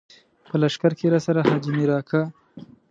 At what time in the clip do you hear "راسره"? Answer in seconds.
1.13-1.41